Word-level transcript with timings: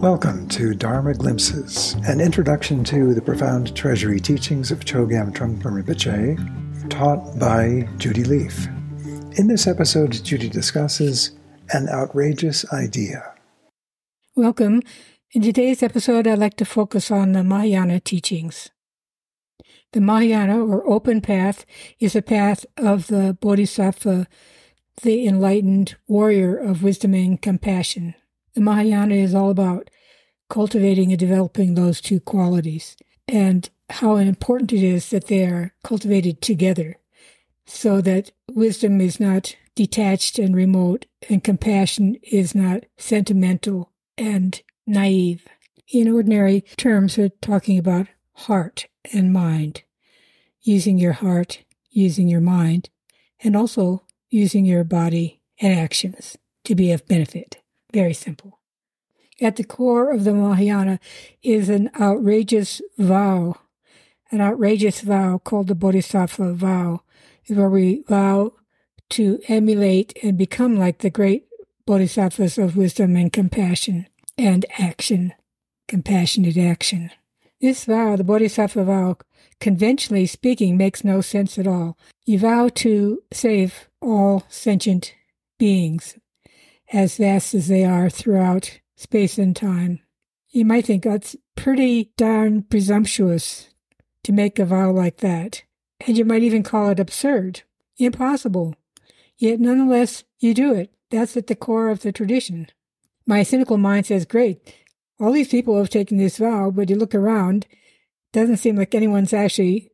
Welcome 0.00 0.48
to 0.48 0.72
Dharma 0.72 1.12
Glimpses, 1.12 1.92
an 2.06 2.22
introduction 2.22 2.82
to 2.84 3.12
the 3.12 3.20
profound 3.20 3.76
treasury 3.76 4.18
teachings 4.18 4.70
of 4.70 4.80
Chogyam 4.80 5.30
Trungpa 5.30 5.64
Rinpoche, 5.64 6.88
taught 6.88 7.38
by 7.38 7.86
Judy 7.98 8.24
Leaf. 8.24 8.66
In 9.36 9.48
this 9.48 9.66
episode, 9.66 10.12
Judy 10.24 10.48
discusses 10.48 11.32
an 11.74 11.90
outrageous 11.90 12.64
idea. 12.72 13.34
Welcome. 14.34 14.80
In 15.32 15.42
today's 15.42 15.82
episode, 15.82 16.26
I'd 16.26 16.38
like 16.38 16.56
to 16.56 16.64
focus 16.64 17.10
on 17.10 17.32
the 17.32 17.44
Mahayana 17.44 18.00
teachings. 18.00 18.70
The 19.92 20.00
Mahayana, 20.00 20.64
or 20.64 20.88
open 20.90 21.20
path, 21.20 21.66
is 21.98 22.16
a 22.16 22.22
path 22.22 22.64
of 22.78 23.08
the 23.08 23.36
Bodhisattva, 23.38 24.28
the 25.02 25.26
enlightened 25.26 25.96
warrior 26.08 26.56
of 26.56 26.82
wisdom 26.82 27.12
and 27.12 27.40
compassion. 27.40 28.14
The 28.54 28.60
Mahayana 28.60 29.14
is 29.14 29.34
all 29.34 29.50
about 29.50 29.90
cultivating 30.48 31.10
and 31.10 31.18
developing 31.18 31.74
those 31.74 32.00
two 32.00 32.20
qualities 32.20 32.96
and 33.28 33.70
how 33.88 34.16
important 34.16 34.72
it 34.72 34.82
is 34.82 35.10
that 35.10 35.28
they 35.28 35.44
are 35.44 35.74
cultivated 35.84 36.40
together 36.40 36.96
so 37.66 38.00
that 38.00 38.32
wisdom 38.48 39.00
is 39.00 39.20
not 39.20 39.56
detached 39.76 40.38
and 40.38 40.54
remote 40.54 41.06
and 41.28 41.44
compassion 41.44 42.16
is 42.24 42.54
not 42.54 42.84
sentimental 42.98 43.92
and 44.18 44.62
naive. 44.86 45.46
In 45.92 46.08
ordinary 46.08 46.62
terms, 46.76 47.16
we're 47.16 47.30
talking 47.40 47.78
about 47.78 48.08
heart 48.32 48.86
and 49.12 49.32
mind, 49.32 49.82
using 50.62 50.98
your 50.98 51.12
heart, 51.12 51.64
using 51.90 52.28
your 52.28 52.40
mind, 52.40 52.90
and 53.42 53.56
also 53.56 54.04
using 54.28 54.64
your 54.64 54.84
body 54.84 55.40
and 55.60 55.72
actions 55.78 56.36
to 56.64 56.74
be 56.74 56.92
of 56.92 57.06
benefit. 57.06 57.59
Very 57.92 58.14
simple. 58.14 58.58
At 59.40 59.56
the 59.56 59.64
core 59.64 60.12
of 60.12 60.24
the 60.24 60.34
Mahayana 60.34 61.00
is 61.42 61.68
an 61.68 61.90
outrageous 61.98 62.82
vow, 62.98 63.56
an 64.30 64.40
outrageous 64.40 65.00
vow 65.00 65.38
called 65.38 65.68
the 65.68 65.74
Bodhisattva 65.74 66.52
vow, 66.52 67.02
where 67.48 67.70
we 67.70 68.04
vow 68.06 68.52
to 69.10 69.40
emulate 69.48 70.16
and 70.22 70.38
become 70.38 70.78
like 70.78 70.98
the 70.98 71.10
great 71.10 71.46
bodhisattvas 71.86 72.58
of 72.58 72.76
wisdom 72.76 73.16
and 73.16 73.32
compassion 73.32 74.06
and 74.38 74.64
action, 74.78 75.32
compassionate 75.88 76.56
action. 76.56 77.10
This 77.60 77.84
vow, 77.84 78.16
the 78.16 78.24
Bodhisattva 78.24 78.84
vow, 78.84 79.16
conventionally 79.58 80.26
speaking, 80.26 80.76
makes 80.76 81.02
no 81.02 81.20
sense 81.20 81.58
at 81.58 81.66
all. 81.66 81.98
You 82.24 82.38
vow 82.38 82.68
to 82.76 83.22
save 83.32 83.88
all 84.00 84.44
sentient 84.48 85.14
beings, 85.58 86.16
as 86.92 87.16
vast 87.16 87.54
as 87.54 87.68
they 87.68 87.84
are 87.84 88.10
throughout 88.10 88.80
space 88.96 89.38
and 89.38 89.54
time. 89.54 90.00
You 90.48 90.64
might 90.64 90.86
think 90.86 91.04
that's 91.04 91.36
pretty 91.56 92.12
darn 92.16 92.62
presumptuous 92.62 93.70
to 94.24 94.32
make 94.32 94.58
a 94.58 94.64
vow 94.64 94.90
like 94.90 95.18
that, 95.18 95.62
and 96.06 96.18
you 96.18 96.24
might 96.24 96.42
even 96.42 96.62
call 96.62 96.90
it 96.90 97.00
absurd, 97.00 97.62
impossible. 97.98 98.74
Yet 99.36 99.60
nonetheless, 99.60 100.24
you 100.38 100.54
do 100.54 100.74
it. 100.74 100.92
That's 101.10 101.36
at 101.36 101.46
the 101.46 101.54
core 101.54 101.88
of 101.88 102.00
the 102.00 102.12
tradition. 102.12 102.68
My 103.26 103.42
cynical 103.42 103.78
mind 103.78 104.06
says, 104.06 104.24
great, 104.24 104.74
all 105.18 105.32
these 105.32 105.48
people 105.48 105.78
have 105.78 105.90
taken 105.90 106.18
this 106.18 106.38
vow, 106.38 106.70
but 106.70 106.90
you 106.90 106.96
look 106.96 107.14
around, 107.14 107.66
doesn't 108.32 108.58
seem 108.58 108.76
like 108.76 108.94
anyone's 108.94 109.32
actually 109.32 109.90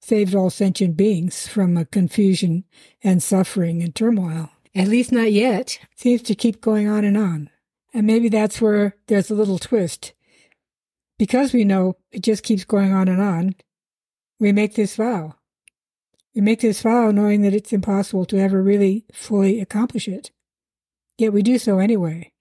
saved 0.00 0.34
all 0.34 0.50
sentient 0.50 0.96
beings 0.96 1.46
from 1.46 1.82
confusion 1.86 2.64
and 3.02 3.22
suffering 3.22 3.82
and 3.82 3.94
turmoil. 3.94 4.50
At 4.74 4.88
least 4.88 5.12
not 5.12 5.32
yet. 5.32 5.78
Seems 5.94 6.22
to 6.22 6.34
keep 6.34 6.60
going 6.60 6.88
on 6.88 7.04
and 7.04 7.16
on. 7.16 7.50
And 7.92 8.06
maybe 8.06 8.28
that's 8.28 8.60
where 8.60 8.96
there's 9.06 9.30
a 9.30 9.34
little 9.34 9.58
twist. 9.58 10.12
Because 11.16 11.52
we 11.52 11.64
know 11.64 11.96
it 12.10 12.22
just 12.22 12.42
keeps 12.42 12.64
going 12.64 12.92
on 12.92 13.06
and 13.06 13.22
on, 13.22 13.54
we 14.40 14.50
make 14.50 14.74
this 14.74 14.96
vow. 14.96 15.36
We 16.34 16.40
make 16.40 16.60
this 16.60 16.82
vow 16.82 17.12
knowing 17.12 17.42
that 17.42 17.54
it's 17.54 17.72
impossible 17.72 18.24
to 18.26 18.38
ever 18.38 18.60
really 18.60 19.04
fully 19.12 19.60
accomplish 19.60 20.08
it. 20.08 20.32
Yet 21.16 21.32
we 21.32 21.42
do 21.42 21.58
so 21.58 21.78
anyway. 21.78 22.32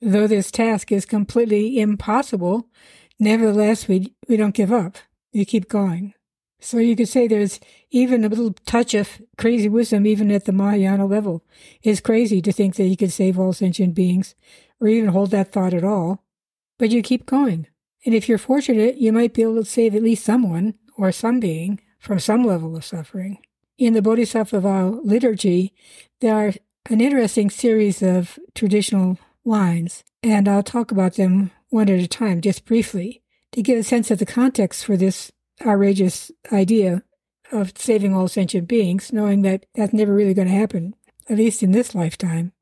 Though 0.00 0.28
this 0.28 0.52
task 0.52 0.92
is 0.92 1.04
completely 1.04 1.80
impossible, 1.80 2.68
nevertheless 3.18 3.88
we, 3.88 4.14
we 4.28 4.36
don't 4.36 4.54
give 4.54 4.72
up. 4.72 4.98
We 5.34 5.44
keep 5.44 5.68
going. 5.68 6.14
So 6.60 6.78
you 6.78 6.96
could 6.96 7.08
say 7.08 7.28
there's 7.28 7.60
even 7.90 8.24
a 8.24 8.28
little 8.28 8.52
touch 8.64 8.94
of 8.94 9.20
crazy 9.36 9.68
wisdom 9.68 10.06
even 10.06 10.30
at 10.30 10.44
the 10.44 10.52
Mahayana 10.52 11.06
level. 11.06 11.44
It's 11.82 12.00
crazy 12.00 12.40
to 12.42 12.52
think 12.52 12.76
that 12.76 12.86
you 12.86 12.96
could 12.96 13.12
save 13.12 13.38
all 13.38 13.52
sentient 13.52 13.94
beings 13.94 14.34
or 14.80 14.88
even 14.88 15.10
hold 15.10 15.30
that 15.30 15.52
thought 15.52 15.74
at 15.74 15.84
all, 15.84 16.24
but 16.78 16.90
you 16.90 17.02
keep 17.02 17.26
going. 17.26 17.66
And 18.04 18.14
if 18.14 18.28
you're 18.28 18.38
fortunate, 18.38 18.98
you 18.98 19.12
might 19.12 19.34
be 19.34 19.42
able 19.42 19.56
to 19.56 19.64
save 19.64 19.94
at 19.94 20.02
least 20.02 20.24
someone 20.24 20.74
or 20.96 21.12
some 21.12 21.40
being 21.40 21.80
from 21.98 22.18
some 22.18 22.44
level 22.44 22.76
of 22.76 22.84
suffering. 22.84 23.38
In 23.78 23.92
the 23.92 24.02
Bodhisattva 24.02 24.60
vow 24.60 25.00
liturgy, 25.04 25.74
there 26.20 26.34
are 26.34 26.52
an 26.88 27.00
interesting 27.00 27.50
series 27.50 28.02
of 28.02 28.38
traditional 28.54 29.18
lines, 29.44 30.04
and 30.22 30.48
I'll 30.48 30.62
talk 30.62 30.90
about 30.90 31.14
them 31.14 31.50
one 31.68 31.90
at 31.90 32.00
a 32.00 32.06
time, 32.06 32.40
just 32.40 32.64
briefly, 32.64 33.22
to 33.52 33.62
get 33.62 33.78
a 33.78 33.82
sense 33.82 34.10
of 34.10 34.18
the 34.18 34.26
context 34.26 34.84
for 34.84 34.96
this 34.96 35.32
outrageous 35.66 36.30
idea 36.52 37.02
of 37.52 37.72
saving 37.76 38.14
all 38.14 38.28
sentient 38.28 38.68
beings, 38.68 39.12
knowing 39.12 39.42
that 39.42 39.66
that's 39.74 39.92
never 39.92 40.14
really 40.14 40.34
going 40.34 40.48
to 40.48 40.54
happen, 40.54 40.94
at 41.28 41.38
least 41.38 41.62
in 41.62 41.72
this 41.72 41.94
lifetime. 41.94 42.52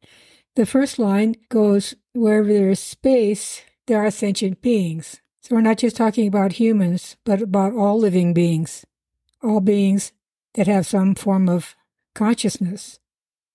The 0.56 0.66
first 0.66 0.98
line 0.98 1.34
goes 1.48 1.94
wherever 2.12 2.52
there 2.52 2.70
is 2.70 2.80
space, 2.80 3.62
there 3.86 4.04
are 4.04 4.10
sentient 4.10 4.62
beings. 4.62 5.20
So 5.40 5.54
we're 5.54 5.62
not 5.62 5.78
just 5.78 5.96
talking 5.96 6.26
about 6.26 6.54
humans, 6.54 7.16
but 7.24 7.42
about 7.42 7.74
all 7.74 7.98
living 7.98 8.32
beings, 8.32 8.84
all 9.42 9.60
beings 9.60 10.12
that 10.54 10.66
have 10.66 10.86
some 10.86 11.14
form 11.14 11.48
of 11.48 11.74
consciousness. 12.14 12.98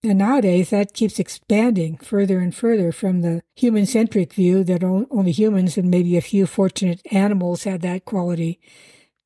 And 0.04 0.20
nowadays, 0.20 0.70
that 0.70 0.94
keeps 0.94 1.20
expanding 1.20 1.98
further 1.98 2.40
and 2.40 2.56
further 2.56 2.92
from 2.92 3.22
the 3.22 3.42
human 3.56 3.86
centric 3.86 4.34
view 4.34 4.64
that 4.66 4.84
only 4.84 5.32
humans 5.32 5.78
and 5.78 5.90
maybe 5.90 6.16
a 6.16 6.22
few 6.22 6.46
fortunate 6.46 7.02
animals 7.12 7.64
had 7.64 7.82
that 7.82 8.06
quality. 8.06 8.60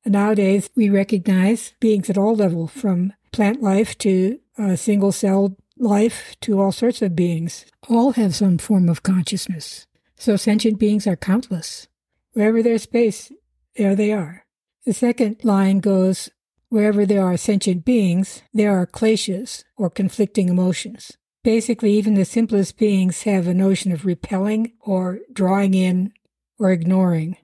Nowadays, 0.06 0.68
we 0.76 0.90
recognize 0.90 1.72
beings 1.80 2.10
at 2.10 2.18
all 2.18 2.36
levels, 2.36 2.70
from 2.72 3.12
plant 3.32 3.62
life 3.62 3.96
to 3.98 4.38
uh, 4.58 4.76
single 4.76 5.12
celled 5.12 5.56
life 5.78 6.36
to 6.40 6.60
all 6.60 6.72
sorts 6.72 7.02
of 7.02 7.16
beings, 7.16 7.64
all 7.88 8.12
have 8.12 8.34
some 8.34 8.58
form 8.58 8.88
of 8.88 9.02
consciousness. 9.02 9.86
So 10.16 10.36
sentient 10.36 10.78
beings 10.78 11.06
are 11.06 11.16
countless. 11.16 11.88
Wherever 12.32 12.62
there's 12.62 12.82
space, 12.82 13.32
there 13.76 13.96
they 13.96 14.12
are. 14.12 14.44
The 14.84 14.92
second 14.92 15.42
line 15.42 15.80
goes, 15.80 16.30
wherever 16.68 17.06
there 17.06 17.24
are 17.24 17.36
sentient 17.36 17.84
beings, 17.84 18.42
there 18.52 18.76
are 18.78 18.86
clashes 18.86 19.64
or 19.76 19.90
conflicting 19.90 20.48
emotions. 20.48 21.12
Basically, 21.42 21.92
even 21.92 22.14
the 22.14 22.24
simplest 22.24 22.78
beings 22.78 23.22
have 23.22 23.46
a 23.46 23.54
notion 23.54 23.92
of 23.92 24.06
repelling 24.06 24.72
or 24.80 25.20
drawing 25.32 25.74
in 25.74 26.12
or 26.58 26.70
ignoring. 26.70 27.36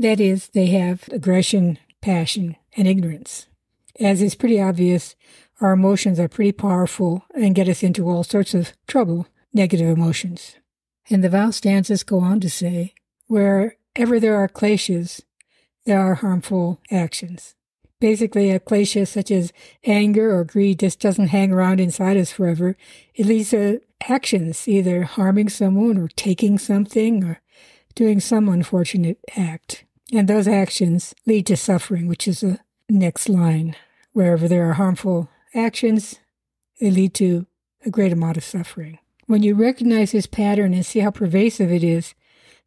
That 0.00 0.18
is, 0.18 0.48
they 0.54 0.68
have 0.68 1.10
aggression, 1.12 1.78
passion, 2.00 2.56
and 2.74 2.88
ignorance. 2.88 3.48
As 4.00 4.22
is 4.22 4.34
pretty 4.34 4.58
obvious, 4.58 5.14
our 5.60 5.72
emotions 5.72 6.18
are 6.18 6.26
pretty 6.26 6.52
powerful 6.52 7.26
and 7.34 7.54
get 7.54 7.68
us 7.68 7.82
into 7.82 8.08
all 8.08 8.24
sorts 8.24 8.54
of 8.54 8.72
trouble, 8.86 9.26
negative 9.52 9.86
emotions. 9.86 10.56
And 11.10 11.22
the 11.22 11.28
vow 11.28 11.50
stanzas 11.50 12.02
go 12.02 12.20
on 12.20 12.40
to 12.40 12.48
say, 12.48 12.94
wherever 13.26 14.18
there 14.18 14.36
are 14.36 14.48
kleshas, 14.48 15.20
there 15.84 16.00
are 16.00 16.14
harmful 16.14 16.80
actions. 16.90 17.54
Basically, 18.00 18.50
a 18.50 18.58
klesha 18.58 19.06
such 19.06 19.30
as 19.30 19.52
anger 19.84 20.34
or 20.34 20.44
greed 20.44 20.78
just 20.78 20.98
doesn't 20.98 21.26
hang 21.28 21.52
around 21.52 21.78
inside 21.78 22.16
us 22.16 22.32
forever. 22.32 22.74
It 23.14 23.26
leads 23.26 23.50
to 23.50 23.82
actions, 24.08 24.66
either 24.66 25.02
harming 25.02 25.50
someone 25.50 25.98
or 25.98 26.08
taking 26.08 26.58
something 26.58 27.22
or 27.22 27.42
doing 27.94 28.18
some 28.18 28.48
unfortunate 28.48 29.18
act. 29.36 29.84
And 30.12 30.28
those 30.28 30.48
actions 30.48 31.14
lead 31.26 31.46
to 31.46 31.56
suffering, 31.56 32.08
which 32.08 32.26
is 32.26 32.40
the 32.40 32.58
next 32.88 33.28
line. 33.28 33.76
Wherever 34.12 34.48
there 34.48 34.68
are 34.68 34.74
harmful 34.74 35.28
actions, 35.54 36.18
they 36.80 36.90
lead 36.90 37.14
to 37.14 37.46
a 37.84 37.90
great 37.90 38.12
amount 38.12 38.36
of 38.36 38.44
suffering. 38.44 38.98
When 39.26 39.42
you 39.42 39.54
recognize 39.54 40.12
this 40.12 40.26
pattern 40.26 40.74
and 40.74 40.84
see 40.84 40.98
how 41.00 41.12
pervasive 41.12 41.70
it 41.70 41.84
is, 41.84 42.14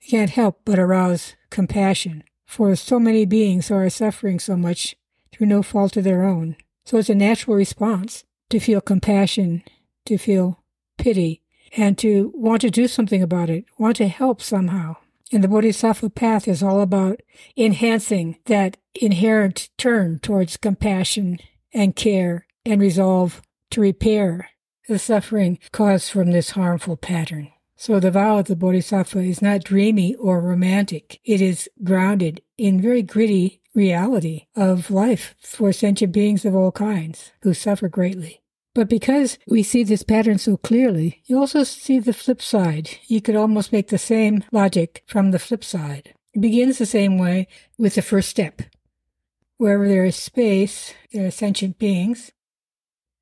you 0.01 0.09
can't 0.09 0.29
help 0.29 0.61
but 0.63 0.79
arouse 0.79 1.35
compassion 1.49 2.23
for 2.45 2.75
so 2.75 2.99
many 2.99 3.25
beings 3.25 3.67
who 3.67 3.75
are 3.75 3.89
suffering 3.89 4.39
so 4.39 4.55
much 4.55 4.95
through 5.31 5.47
no 5.47 5.61
fault 5.61 5.97
of 5.97 6.03
their 6.03 6.23
own. 6.23 6.55
So 6.85 6.97
it's 6.97 7.09
a 7.09 7.15
natural 7.15 7.57
response 7.57 8.23
to 8.49 8.59
feel 8.59 8.81
compassion, 8.81 9.63
to 10.05 10.17
feel 10.17 10.63
pity, 10.97 11.41
and 11.75 11.97
to 11.97 12.31
want 12.35 12.61
to 12.61 12.69
do 12.69 12.87
something 12.87 13.21
about 13.21 13.49
it, 13.49 13.65
want 13.77 13.97
to 13.97 14.07
help 14.07 14.41
somehow. 14.41 14.97
And 15.33 15.43
the 15.43 15.47
Bodhisattva 15.47 16.11
path 16.11 16.47
is 16.47 16.61
all 16.61 16.79
about 16.79 17.21
enhancing 17.57 18.37
that 18.45 18.77
inherent 18.93 19.69
turn 19.79 20.19
towards 20.19 20.57
compassion 20.57 21.39
and 21.73 21.95
care 21.95 22.45
and 22.63 22.79
resolve 22.79 23.41
to 23.71 23.81
repair 23.81 24.51
the 24.87 24.99
suffering 24.99 25.57
caused 25.71 26.11
from 26.11 26.29
this 26.29 26.51
harmful 26.51 26.97
pattern. 26.97 27.51
So 27.75 27.99
the 27.99 28.11
vow 28.11 28.37
of 28.37 28.45
the 28.45 28.55
Bodhisattva 28.55 29.21
is 29.21 29.41
not 29.41 29.63
dreamy 29.63 30.13
or 30.15 30.39
romantic. 30.39 31.19
It 31.25 31.41
is 31.41 31.67
grounded 31.83 32.41
in 32.59 32.79
very 32.79 33.01
gritty 33.01 33.63
reality 33.73 34.45
of 34.55 34.91
life 34.91 35.33
for 35.39 35.73
sentient 35.73 36.13
beings 36.13 36.45
of 36.45 36.53
all 36.53 36.71
kinds 36.71 37.31
who 37.41 37.55
suffer 37.55 37.87
greatly. 37.87 38.42
But 38.75 38.89
because 38.89 39.37
we 39.47 39.61
see 39.61 39.83
this 39.83 40.03
pattern 40.03 40.39
so 40.39 40.57
clearly, 40.57 41.21
you 41.25 41.37
also 41.37 41.63
see 41.63 41.99
the 41.99 42.13
flip 42.13 42.41
side. 42.41 42.89
You 43.05 43.21
could 43.21 43.35
almost 43.35 43.71
make 43.71 43.89
the 43.89 43.99
same 43.99 44.43
logic 44.51 45.03
from 45.05 45.31
the 45.31 45.39
flip 45.39 45.63
side. 45.63 46.13
It 46.33 46.41
begins 46.41 46.79
the 46.79 46.87
same 46.87 47.19
way 47.19 47.47
with 47.77 47.93
the 47.95 48.01
first 48.01 48.29
step. 48.29 48.63
Wherever 49.57 49.87
there 49.87 50.05
is 50.05 50.15
space, 50.15 50.93
there 51.11 51.27
are 51.27 51.31
sentient 51.31 51.77
beings. 51.77 52.31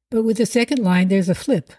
But 0.10 0.24
with 0.24 0.38
the 0.38 0.46
second 0.46 0.80
line, 0.80 1.10
there's 1.10 1.30
a 1.30 1.36
flip. 1.36 1.74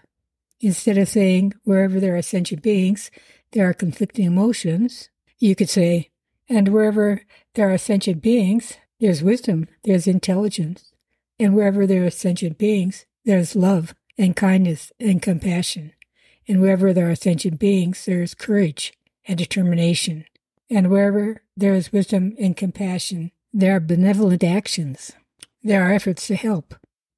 Instead 0.61 0.99
of 0.99 1.09
saying, 1.09 1.53
wherever 1.63 1.99
there 1.99 2.15
are 2.15 2.21
sentient 2.21 2.61
beings, 2.61 3.09
there 3.51 3.67
are 3.67 3.73
conflicting 3.73 4.25
emotions, 4.25 5.09
you 5.39 5.55
could 5.55 5.69
say, 5.69 6.11
and 6.47 6.67
wherever 6.69 7.21
there 7.55 7.73
are 7.73 7.77
sentient 7.77 8.21
beings, 8.21 8.77
there's 8.99 9.23
wisdom, 9.23 9.67
there's 9.83 10.07
intelligence. 10.07 10.93
And 11.39 11.55
wherever 11.55 11.87
there 11.87 12.05
are 12.05 12.11
sentient 12.11 12.57
beings, 12.59 13.05
there's 13.25 13.55
love 13.55 13.93
and 14.17 14.35
kindness 14.35 14.91
and 14.99 15.21
compassion. 15.21 15.93
And 16.47 16.61
wherever 16.61 16.93
there 16.93 17.09
are 17.09 17.15
sentient 17.15 17.59
beings, 17.59 18.05
there 18.05 18.21
is 18.21 18.33
courage 18.33 18.93
and 19.27 19.37
determination. 19.37 20.25
And 20.69 20.89
wherever 20.89 21.43
there 21.55 21.73
is 21.73 21.93
wisdom 21.93 22.35
and 22.39 22.57
compassion, 22.57 23.31
there 23.53 23.75
are 23.75 23.79
benevolent 23.79 24.43
actions. 24.43 25.11
There 25.61 25.83
are 25.83 25.93
efforts 25.93 26.27
to 26.27 26.35
help. 26.35 26.75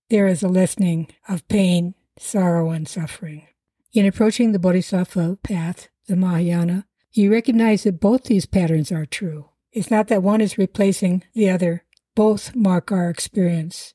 There 0.09 0.27
is 0.27 0.43
a 0.43 0.47
lessening 0.47 1.07
of 1.27 1.47
pain, 1.47 1.95
sorrow, 2.19 2.69
and 2.69 2.87
suffering. 2.87 3.47
In 3.93 4.05
approaching 4.05 4.51
the 4.51 4.59
Bodhisattva 4.59 5.39
path, 5.41 5.87
the 6.07 6.15
Mahayana, 6.15 6.85
you 7.13 7.31
recognize 7.31 7.83
that 7.83 8.01
both 8.01 8.25
these 8.25 8.45
patterns 8.45 8.91
are 8.91 9.05
true. 9.05 9.49
It's 9.71 9.89
not 9.89 10.09
that 10.09 10.21
one 10.21 10.41
is 10.41 10.57
replacing 10.57 11.23
the 11.33 11.49
other. 11.49 11.85
Both 12.13 12.55
mark 12.55 12.91
our 12.91 13.09
experience. 13.09 13.93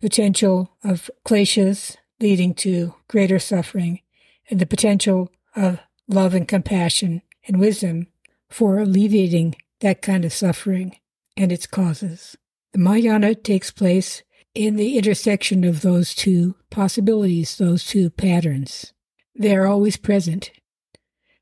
Potential 0.00 0.76
of 0.82 1.10
kleshas 1.26 1.96
leading 2.20 2.54
to 2.54 2.94
greater 3.08 3.38
suffering 3.38 4.00
and 4.48 4.60
the 4.60 4.66
potential 4.66 5.30
of 5.54 5.80
love 6.08 6.34
and 6.34 6.48
compassion 6.48 7.22
and 7.46 7.60
wisdom 7.60 8.06
for 8.48 8.78
alleviating 8.78 9.54
that 9.80 10.02
kind 10.02 10.24
of 10.24 10.32
suffering 10.32 10.96
and 11.36 11.52
its 11.52 11.66
causes. 11.66 12.36
The 12.72 12.78
Mahayana 12.78 13.34
takes 13.34 13.70
place 13.70 14.22
in 14.54 14.76
the 14.76 14.98
intersection 14.98 15.64
of 15.64 15.82
those 15.82 16.14
two 16.14 16.56
possibilities, 16.70 17.56
those 17.56 17.84
two 17.86 18.10
patterns. 18.10 18.92
They 19.34 19.54
are 19.56 19.66
always 19.66 19.96
present. 19.96 20.50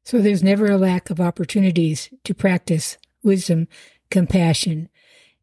So 0.04 0.20
there's 0.20 0.42
never 0.42 0.66
a 0.70 0.78
lack 0.78 1.10
of 1.10 1.20
opportunities 1.20 2.10
to 2.24 2.34
practice 2.34 2.96
wisdom, 3.22 3.68
compassion, 4.10 4.88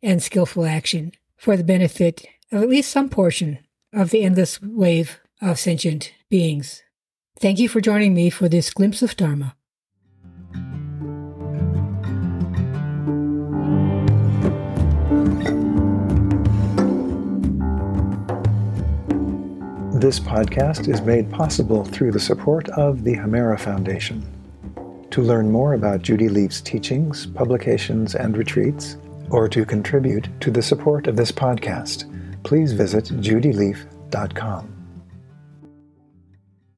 and 0.01 0.21
skillful 0.21 0.65
action 0.65 1.11
for 1.37 1.57
the 1.57 1.63
benefit 1.63 2.25
of 2.55 2.63
at 2.63 2.69
least 2.69 2.89
some 2.89 3.09
portion 3.09 3.59
of 3.91 4.11
the 4.11 4.23
endless 4.23 4.61
wave 4.61 5.19
of 5.41 5.59
sentient 5.59 6.13
beings. 6.29 6.83
Thank 7.37 7.59
you 7.59 7.67
for 7.67 7.81
joining 7.81 8.13
me 8.13 8.29
for 8.29 8.47
this 8.47 8.73
glimpse 8.73 9.01
of 9.01 9.17
Dharma. 9.17 9.57
This 19.99 20.19
podcast 20.19 20.87
is 20.87 21.01
made 21.01 21.29
possible 21.31 21.83
through 21.83 22.11
the 22.11 22.19
support 22.19 22.69
of 22.69 23.03
the 23.03 23.15
Hemera 23.15 23.59
Foundation. 23.59 24.25
To 25.11 25.21
learn 25.21 25.51
more 25.51 25.73
about 25.73 26.03
Judy 26.03 26.29
Leaf's 26.29 26.61
teachings, 26.61 27.25
publications, 27.25 28.15
and 28.15 28.37
retreats, 28.37 28.97
or 29.29 29.49
to 29.49 29.65
contribute 29.65 30.29
to 30.41 30.51
the 30.51 30.61
support 30.61 31.07
of 31.07 31.15
this 31.15 31.31
podcast, 31.31 32.11
please 32.45 32.71
visit 32.73 33.05
judyleaf.com. 33.05 34.74